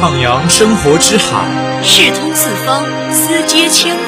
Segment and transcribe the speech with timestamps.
[0.00, 1.44] 徜徉生活之海，
[1.82, 4.02] 视通四方，思接千古。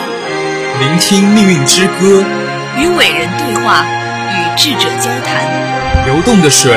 [0.79, 2.24] 聆听命运之歌，
[2.79, 3.84] 与伟人对话，
[4.30, 6.06] 与智者交谈。
[6.06, 6.72] 流动的水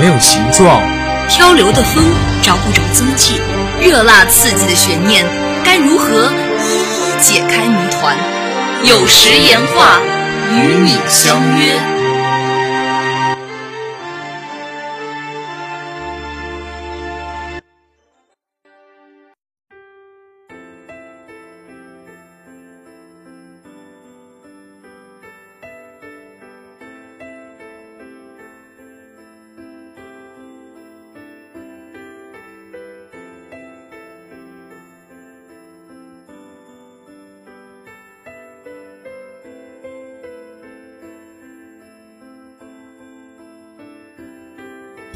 [0.00, 0.82] 没有形状，
[1.28, 2.04] 漂流的风
[2.42, 3.40] 找不着踪迹。
[3.80, 5.24] 热辣刺激的悬念，
[5.64, 8.16] 该如何一一解开谜团？
[8.82, 10.00] 有时言话，
[10.50, 11.95] 与你相约。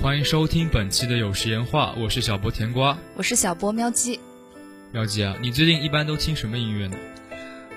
[0.02, 4.18] 欢迎收听本期的有时言话，我是小波甜瓜，我是小波喵鸡。
[4.92, 6.96] 喵鸡啊，你最近一般都听什么音乐呢？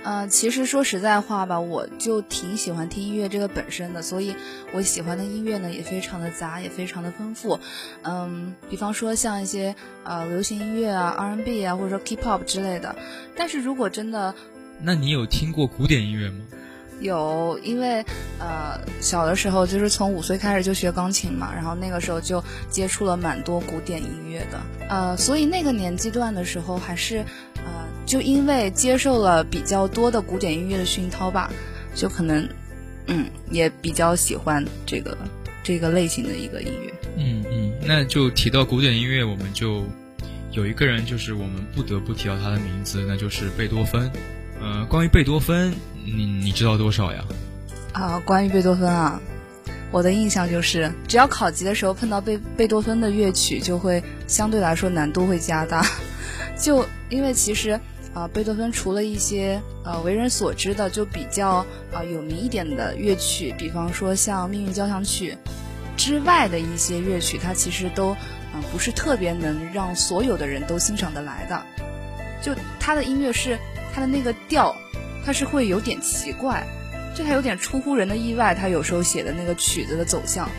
[0.06, 4.34] 呃，其实说实在话吧，我就挺喜欢听音乐这个本身的，所以
[4.72, 7.60] 我喜欢的音乐呢也非常的杂，也非常的丰富。
[8.04, 12.96] 嗯，比方说像一些呃流行音乐啊、R&B 啊，或者说 K-pop 之类的。
[13.36, 14.34] 但是如果真的，
[14.82, 16.38] 那你有听过古典音乐吗？
[17.04, 18.04] 有，因为
[18.40, 27.18] 呃小的时候就是从五岁开始就学钢琴嘛，然后那个时候就接触了蛮多古典音乐的，呃，所以那个年纪段的时候还是
[27.58, 31.52] 呃就因为接受了比较多的古典音乐的熏陶吧，
[31.94, 32.48] 就可能
[33.08, 35.18] 嗯也比较喜欢这个
[35.64, 36.94] 这个类型的一个音乐。
[37.18, 39.86] 嗯嗯，那就提到古典音乐，我们就
[40.52, 44.10] 有一个人就是我们不得不提到他的名字，那就是贝多芬。
[44.64, 45.74] 呃，关于贝多芬。
[46.06, 47.22] 你你知道多少呀？
[47.92, 49.20] 啊，关于贝多芬啊，
[49.92, 55.86] 我的印象就是，只要考级的时候碰到贝贝多芬的乐曲，就会相对来说难度会加大。
[56.58, 57.78] 就因为其实
[58.14, 65.38] 啊，贝多芬除了一些呃为人所知的就比较啊有名一点的乐曲，比方说像《命运交响曲》
[65.98, 71.62] 之外的一些乐曲，它其实都啊不是特别能让所有的人都欣赏得来的。
[72.42, 73.58] 就他的音乐是
[73.94, 74.76] 他的那个调。
[75.26, 76.68] 他是会有点奇怪，
[77.16, 78.54] 这还有点出乎人的意外。
[78.54, 80.50] 他有时候写的那个曲子的走向，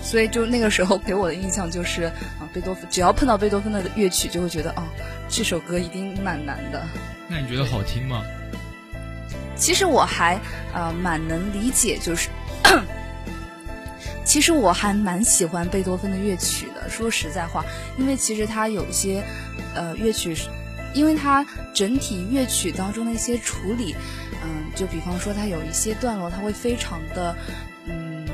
[0.00, 2.04] 所以就那个时候给我的印象就是
[2.38, 4.84] 啊，贝多芬只要碰到贝多芬的乐曲，就会觉得哦，
[5.28, 6.80] 这首歌一定蛮难的。
[7.26, 8.22] 那你觉得好听吗？
[9.56, 10.38] 其实我还
[10.72, 12.28] 啊蛮能理解，就是
[14.24, 16.88] 其实我还蛮喜欢贝多芬的乐曲的。
[16.88, 17.64] 说实在话，
[17.98, 19.24] 因为其实他有些
[19.74, 20.48] 呃乐曲是。
[20.94, 23.94] 因为它整体乐曲当中的一些处理，
[24.44, 27.34] 嗯，就比方说它有一些段落，它会非常的，
[27.86, 28.26] 嗯，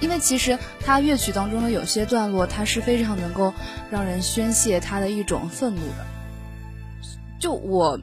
[0.00, 3.54] 因为其实它乐曲当中的有些段落，它是非常能够
[3.90, 6.06] 让人宣泄他的一种愤怒的。
[7.40, 7.98] 就我，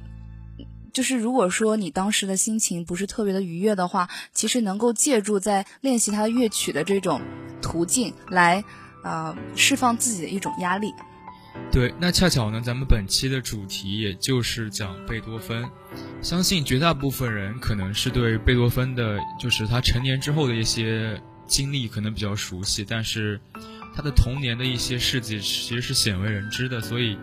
[0.93, 7.21] 就是如果说你当时的心情不是特别的愉悦的话，其实能够借助在练习他的乐曲的这种
[7.61, 8.63] 途径来，
[9.03, 10.93] 啊，释放自己的一种压力。
[11.71, 15.65] 对，那恰巧呢，咱们本期的主题也就是讲贝多芬。
[16.21, 23.39] 相信绝大部分人可能是对贝多芬的，就是他成年之后的一些经历可能比较熟悉，但是
[23.93, 26.79] 他的童年的一些事迹其实是鲜为人知的。
[26.79, 27.17] 所以，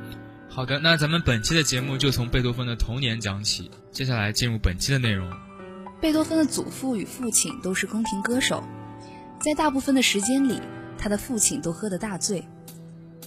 [0.51, 3.71] 好的，那咱们本期的节目就从贝多芬的童年讲起。
[3.91, 5.31] 接下来进入本期的内容。
[5.99, 8.63] 贝多芬的祖父与父亲都是宫廷歌手，
[9.41, 10.61] 在大部分的时间里，
[10.99, 12.47] 他的父亲都喝得大醉。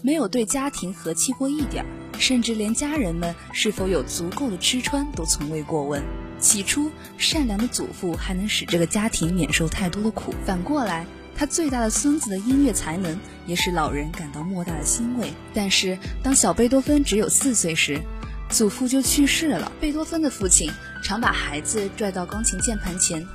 [0.05, 1.89] 没有对家庭和气过一点儿，
[2.19, 5.99] 甚至连家人们是否有足够的吃穿都从未过问。
[6.37, 10.31] 起初，善良的祖父还能使这个家庭免受太多的苦。
[10.45, 15.33] 反过来，他最大的孙子的音乐才能也使老人感到莫大的欣慰。
[15.55, 17.99] 但是，当小贝多芬只有四岁时，
[18.47, 19.71] 祖父就去世了。
[19.81, 20.69] 贝多芬的父亲
[21.03, 23.25] 常把孩子拽到钢琴键盘前，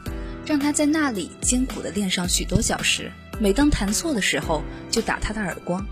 [0.47, 3.11] 让他在那里艰苦地练上许多小时。
[3.41, 5.85] 每当弹错的时候，就打他的耳光。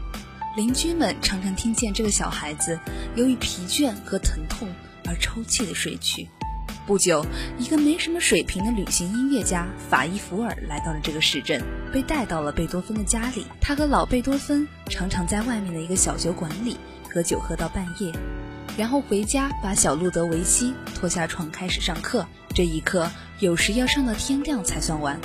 [0.58, 2.80] 邻居们常常听见这个小孩子
[3.14, 4.66] 由于疲倦和疼痛
[5.06, 6.28] 而抽泣的睡去。
[6.84, 7.24] 不久，
[7.60, 11.62] 一个没什么水平的旅行音乐家法伊福尔来到了这个市镇，
[11.92, 13.46] 被带到了贝多芬的家里。
[13.60, 16.76] 他和老贝多芬常常在外面的一个小酒馆里
[17.08, 18.12] 喝酒喝到半夜，
[18.76, 22.26] 然后回家把小路德维希拖下床开始上课。
[22.52, 23.08] 这一课
[23.38, 25.20] 有时要上到天亮才算完。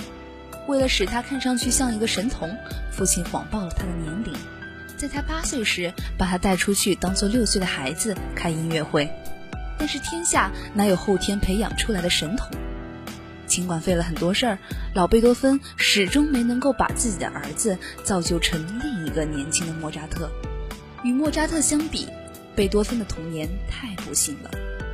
[0.67, 2.55] 为了使他看上去像一个神童，
[2.91, 4.31] 父亲谎报了他的年龄。
[5.03, 9.09] 在他八岁时，把他带出去当做六岁的孩子开音乐会。
[9.77, 12.49] 但是天下哪有后天培养出来的神童？
[13.45, 14.57] 尽管费了很多事儿，
[14.93, 20.31] 老贝多芬始终没能够把自己的儿子造就成另一个年轻的莫扎特。
[21.03, 22.07] 与莫扎特相比，
[22.55, 24.49] 贝多芬的童年太不幸了。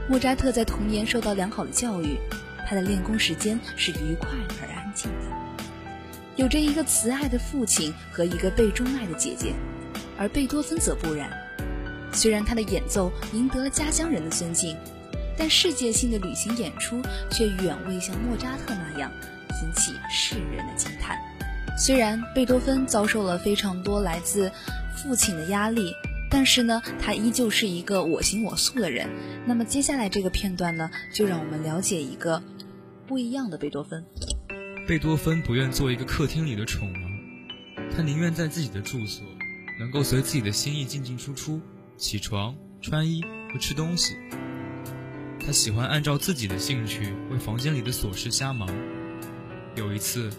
[0.10, 2.18] 莫扎特在童年受到良好的教育，
[2.68, 4.28] 他的练功时间是愉快
[4.60, 5.64] 而安静的，
[6.36, 9.54] 有着一个慈爱的父亲和一个被钟爱的姐姐，
[10.19, 11.31] 而贝多芬则不然。
[12.12, 14.75] 虽然他的演奏赢得了家乡人的尊敬，
[15.38, 17.01] 但世界性的旅行演出
[17.31, 19.12] 却远未像莫扎特那样
[19.63, 21.18] 引起世人的惊叹。
[21.77, 24.51] 虽然贝多芬遭受了非常多来自
[24.98, 25.94] 父亲的压力，
[26.30, 29.07] 但是呢，他依旧是一个我行我素的人。
[29.45, 32.44] 那么接下来这个片段呢，就让我们了解一个
[33.07, 34.04] 不一样的贝多芬。
[34.88, 39.24] 贝多芬不愿做一个客厅里的宠儿，他宁愿在自己的住所，
[39.80, 41.62] 能够随自己的心意进进出出。
[41.96, 44.18] 起床、穿衣和吃东西，
[45.40, 48.70] 他喜欢按照自己的兴趣为房间里的琐事瞎忙。
[49.76, 50.30] 有一次，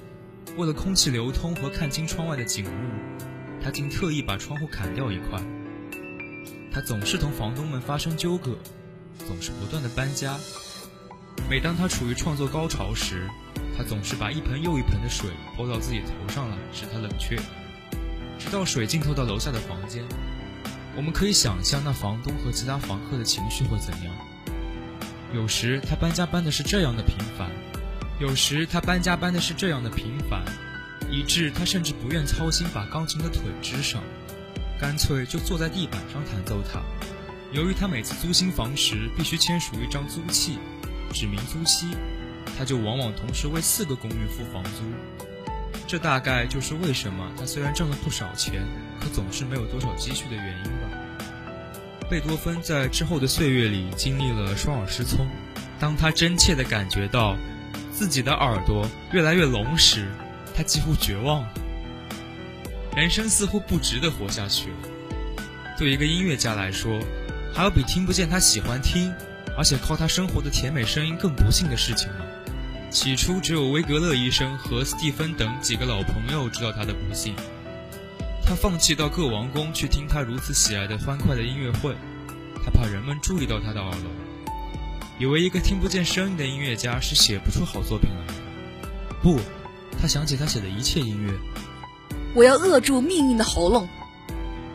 [0.57, 3.23] 为了空气流通和看清窗外的景物，
[3.63, 5.43] 他竟特意把窗户砍掉一块。
[6.71, 8.57] 他总是同房东们发生纠葛，
[9.27, 10.39] 总是不断的搬家。
[11.49, 13.29] 每当他处于创作高潮时，
[13.77, 17.37] 他总是把一盆又一盆的水泼到自己头上来，使他冷却，
[18.51, 20.05] 到水浸透到楼下的房间。
[20.97, 24.13] 我们可以想象那房东和其他房客的情绪会怎样。
[25.33, 27.49] 有时他搬家搬的是这样的频繁，
[28.19, 30.45] 有时他搬家搬的是这样的频繁，
[31.09, 34.03] 以致他甚至不愿操心把钢琴的腿支上，
[34.81, 36.83] 干脆就坐在地板上弹奏它。
[37.53, 40.59] 由于他每次租新房时必须签署一张租契，
[41.13, 41.87] 指明租期，
[42.59, 44.83] 他就往往同时为四个公寓付房租。
[45.91, 48.63] 这大概就是为什么他虽然挣了不少钱，
[49.01, 50.89] 可总是没有多少积蓄的原因吧。
[52.09, 55.27] 贝多芬在之后的岁月里经历了双耳失聪，
[55.81, 57.37] 当他真切地感觉到
[57.91, 60.07] 自己的耳朵越来越聋时，
[60.55, 61.49] 他几乎绝望了。
[62.95, 64.77] 人生似乎不值得活下去了。
[65.77, 67.01] 对一个音乐家来说，
[67.53, 69.13] 还有比听不见他喜欢听，
[69.59, 72.27] 而且靠他生活的甜美声音更不幸的事情吗？
[72.91, 77.37] 起初，只有威格勒医生和斯蒂芬等几个老朋友知道他的不幸。
[78.45, 81.95] 他放弃到各王宫去听他如此喜爱的欢快的音乐会，
[82.65, 84.11] 他怕人们注意到他的耳聋，
[85.21, 88.33] 以为一个听不见声音的音乐家是写不出好作品来的。
[89.23, 89.39] 不，
[90.01, 91.33] 他想起他写的一切音乐。
[92.35, 93.89] 我要扼住命运的喉咙。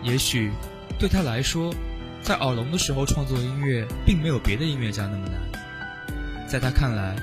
[0.04, 0.54] 也许，
[0.98, 1.76] 对他来说，
[2.22, 6.48] 在耳聋的时候创作音乐，并没有别的音乐家那么难。
[6.48, 7.14] 在他看来。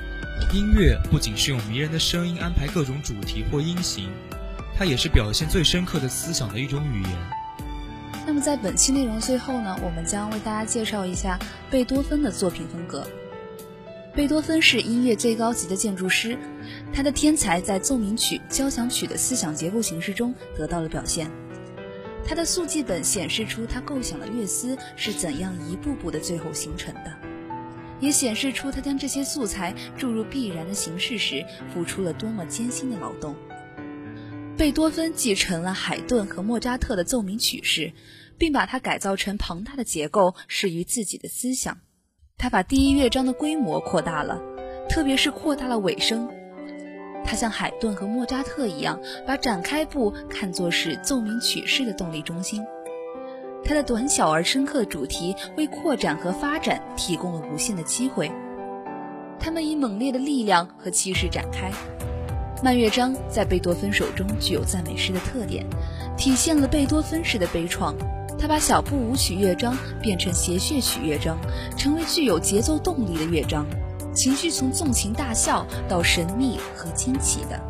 [0.53, 4.09] 音乐不仅是用迷人的声音安排各种主题或音型，
[4.77, 7.11] 它也是表现最深刻的思想的一种语言。
[8.25, 11.39] 那么在本期内容最后呢，我们将为大家介绍一下
[11.69, 13.05] 贝多芬的作品风格。
[14.15, 16.37] 贝多芬是音乐最高级的建筑师，
[16.93, 21.29] 他的天才在奏鸣曲、交响曲的思想结构形式中得到了表现。
[22.25, 27.11] 他的速记本显示出他构想的乐思是怎样一步步的最后形成的。
[28.03, 33.33] 也显示出他将这些素材注入必然的形式时，付出了多么艰辛的劳动。
[34.57, 37.93] 贝多芬继承了海顿和莫扎特的奏鸣曲式，
[38.37, 41.79] 并把它改造成庞大的结构，适于自己的思想。
[42.37, 44.41] 他把第一乐章的规模扩大了，
[44.89, 46.29] 特别是扩大了尾声。
[47.23, 52.61] 他像海顿和莫扎特一样，把展开部看作是奏鸣曲式的动力中心。
[53.65, 58.31] 它的短小而深刻的主题为扩展和发展提供了无限的机会。
[59.39, 61.71] 他们以猛烈的力量和气势展开。
[62.63, 65.65] 慢乐章在贝多芬手中具有赞美诗的特点，
[66.17, 67.93] 体现了贝多芬式的悲怆。
[68.39, 71.37] 他把小步舞曲乐章变成谐谑曲乐章，
[71.77, 73.65] 成为具有节奏动力的乐章，
[74.13, 77.61] 情绪从纵情大笑到神秘和惊奇的。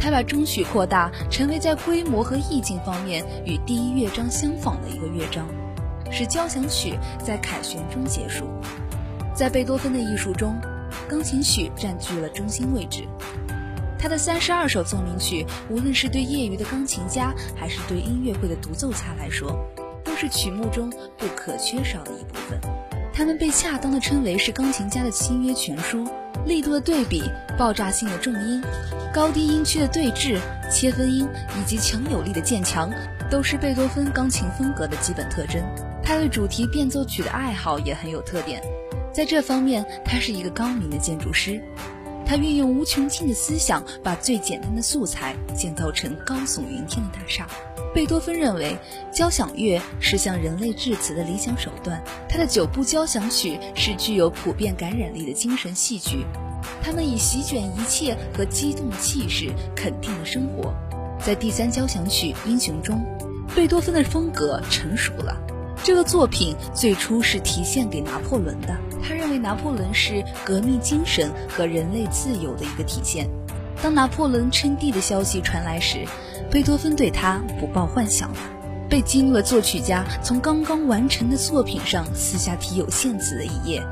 [0.00, 5.46] 他把中曲扩大，成为在规模和意境方面与第一乐章相仿的一个乐章，
[6.10, 8.46] 使交响曲在凯旋中结束。
[9.34, 10.58] 在贝多芬的艺术中，
[11.06, 13.04] 钢琴曲占据了中心位置。
[13.98, 19.54] 他的三十二首奏鸣曲，无论是对业余的钢琴家，还是对音乐会的独奏家来说，
[20.02, 20.88] 都是曲目中
[21.18, 22.58] 不可缺少的一部分。
[23.12, 26.08] 他们被恰当的称为是钢琴家的契约全书。
[26.46, 27.22] 力度的对比、
[27.58, 28.62] 爆炸性的重音、
[29.12, 30.38] 高低音区的对峙、
[30.70, 31.28] 切分音
[31.60, 32.90] 以及强有力的渐强，
[33.30, 35.62] 都是贝多芬钢琴风格的基本特征。
[36.02, 38.62] 他对主题变奏曲的爱好也很有特点，
[39.12, 41.60] 在这方面他是一个高明的建筑师。
[42.30, 47.44] 他运用无穷尽的思想，把最简单的素材建造成高耸云天的大厦。
[47.92, 48.78] 贝多芬认为，
[49.12, 52.00] 交响乐是向人类致辞的理想手段。
[52.28, 56.24] 他的九部交响曲是具有普遍感染力的精神戏剧，
[56.80, 60.72] 他们以席卷一切和激动的气势肯定了生活。
[61.18, 63.04] 在第三交响曲《英雄》中，
[63.56, 65.36] 贝多芬的风格成熟了。
[65.82, 73.28] 这个作品最初是提献给拿破仑的，他认为拿破仑是革命精神和人类自由的一个体现。
[73.82, 76.04] 当拿破仑称帝的消息传来时，
[76.50, 78.38] 贝多芬对他不抱幻想了，
[78.88, 83.82] 被激怒的作曲家从刚刚完成的作品上撕下题有限字的一页，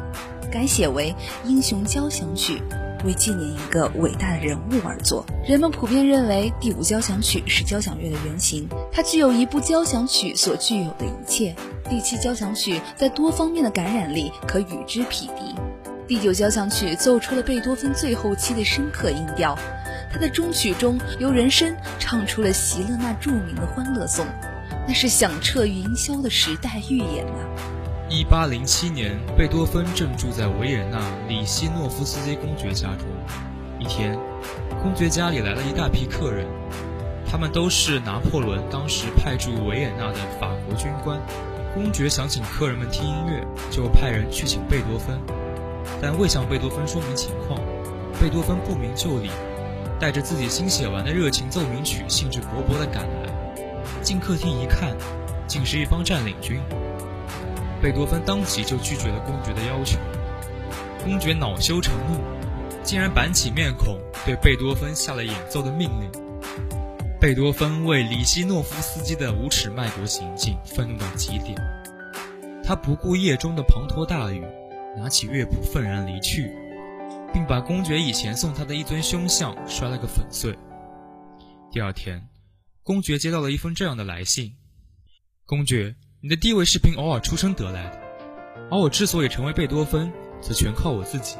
[0.52, 1.14] 改写为
[1.48, 2.60] 《英雄交响曲》。
[3.05, 5.25] 为纪念一个伟大的人物而作。
[5.47, 11.55] 人们普遍认为第五交响曲是交响乐的原型，它具有一部交响曲所具有的一切。
[11.88, 15.55] 第七交响曲在多方面的感染力可与之匹敌。
[16.07, 19.57] 第九交响曲奏出了贝多芬最后期的深刻音调，
[20.12, 24.26] 他的终曲中由人声唱出了席勒那著名的欢乐颂，
[24.87, 27.40] 那是响彻云霄的时代预言啊！
[28.10, 30.98] 一八零七年，贝多芬正住在维也纳
[31.28, 33.06] 里希诺夫斯基公爵家中。
[33.78, 34.18] 一天，
[34.82, 36.46] 公爵家里来了一大批客人，
[37.30, 41.20] 他们都是拿破仑当时派驻维也纳的法国军官。
[41.74, 45.20] 公爵想请客人们听音乐，就派人去请贝多芬，
[46.00, 47.60] 但未向贝多芬说明情况。
[48.18, 49.30] 贝多芬不明就里，
[50.00, 53.28] 带着自己新写完的热情奏鸣曲，兴致勃勃地赶来。
[54.00, 54.96] 进客厅一看，
[55.46, 56.58] 竟是一帮占领军。
[57.80, 59.99] 贝多芬当即就拒绝了公爵的要求，
[61.04, 62.20] 公爵恼羞成怒，
[62.82, 66.11] 竟然板起面孔对贝多芬下了演奏的命令。
[67.20, 71.56] 贝多芬为里希诺夫斯基的无耻卖国行径愤怒到极点，
[72.64, 74.44] 他不顾夜中的滂沱大雨，
[74.97, 76.52] 拿起乐谱愤然离去，
[77.32, 80.56] 并把公爵以前送他的一尊胸像摔了个粉碎。
[81.70, 82.28] 第二天，
[82.82, 84.56] 公爵接到了一封这样的来信：
[85.47, 85.94] 公爵。
[86.20, 88.00] 你的地位是凭偶尔出生得来的，
[88.72, 91.37] 而我之所以成为贝多芬，则全靠我自己。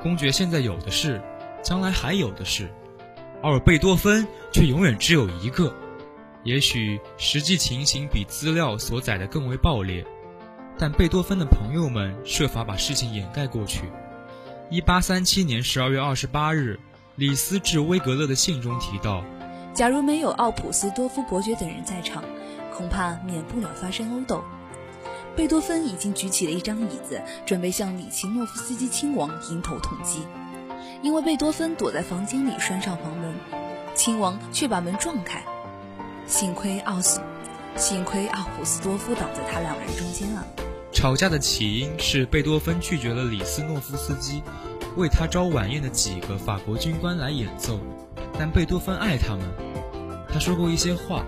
[0.00, 1.20] 公爵现在有的是，
[1.60, 2.72] 将来还有的是，
[3.42, 5.74] 而贝多芬却永远只有一个。
[6.44, 10.06] 也许实际情形比资料所载的更为暴烈，
[10.78, 13.90] 但贝多芬的朋友们设法把事情掩盖过去。
[14.70, 16.78] 一八三七年十二月二十八日，
[17.16, 19.24] 李斯致威格勒的信中提到：
[19.72, 22.22] 假如没有奥普斯多夫伯爵等人在场。
[22.76, 24.42] 恐怕免不了发生殴斗。
[25.36, 30.26] 贝多芬已经举起了一张椅子，准备向里奇诺夫斯基亲王迎头痛击。
[31.02, 33.34] 因为贝多芬躲在房间里拴上房门，
[33.94, 35.42] 亲王却把门撞开。
[36.26, 37.20] 幸亏奥斯，
[37.76, 40.46] 幸亏奥普斯多夫挡在他两人中间了。
[40.92, 44.42] 吵架的起因是贝多芬拒绝了里斯诺夫斯基
[44.96, 47.80] 为他招晚宴的几个法国军官来演奏，
[48.38, 49.44] 但贝多芬爱他们，
[50.32, 51.24] 他说过一些话。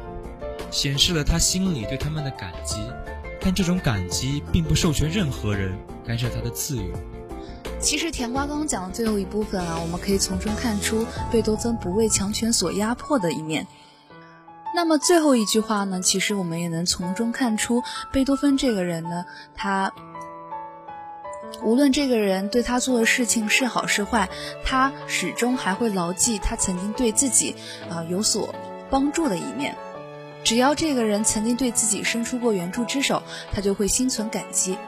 [0.71, 2.77] 显示了他心里对他们的感激，
[3.41, 6.85] 但这种感激并不授权任何人干涉他的自由。
[7.79, 13.67] 其实甜瓜刚刚讲的最后一部分啊，我们可以从中看出贝多芬不为强权所压迫的一面。
[14.75, 17.83] 那么最后一句话呢，其实我们也能从中看出
[18.13, 19.93] 贝多芬这个人呢，他
[21.63, 24.29] 无论这个人对他做的事情是好是坏，
[24.65, 27.55] 他始终还会牢记他曾经对自己
[27.89, 28.55] 啊有所
[28.91, 29.77] 帮助的一面。
[30.47, 33.21] 只要这个人曾经对自己伸出过援助之手，
[33.53, 34.79] 他就会心存感激。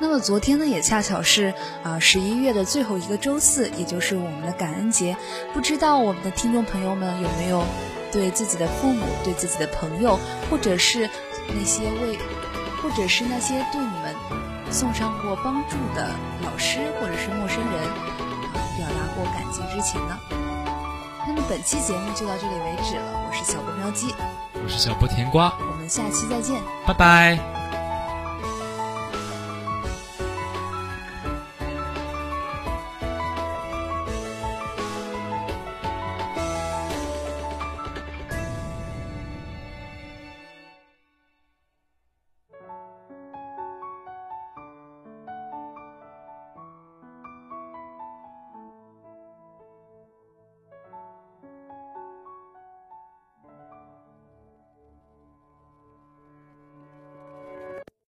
[0.00, 5.16] 那么昨天呢，也恰巧是啊十一月的最后一个周四，也就是我们的感恩节。
[5.54, 7.64] 不知道我们的听众朋友们有没有
[8.10, 10.18] 对自己的父母、对自己的朋友，
[10.50, 11.08] 或者是
[11.54, 12.18] 那些为，
[12.82, 14.12] 或者是那些对你们
[14.72, 16.10] 送上过帮助的
[16.42, 20.18] 老师或者是陌生人啊，表达过感激之情呢？
[21.28, 24.12] 那么本期节目就到这里为止了，我是小波喵鸡。
[24.66, 27.55] 我是小波甜瓜，我们下期再见，拜拜。